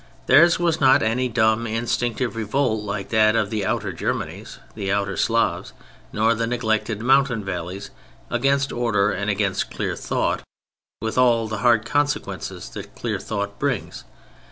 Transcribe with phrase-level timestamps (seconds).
[0.25, 5.15] Theirs was not any dumb instinctive revolt like that of the Outer Germanies, the Outer
[5.15, 5.73] Slavs,
[6.11, 7.91] nor the neglected mountain valleys,
[8.31, 10.41] against order and against clear thought,
[11.03, 14.03] with all the hard consequences that clear thought brings.